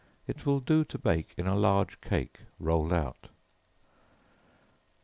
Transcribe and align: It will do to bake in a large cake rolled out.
It 0.25 0.47
will 0.47 0.59
do 0.59 0.83
to 0.85 0.97
bake 0.97 1.35
in 1.37 1.45
a 1.45 1.53
large 1.55 2.01
cake 2.01 2.39
rolled 2.57 2.91
out. 2.91 3.29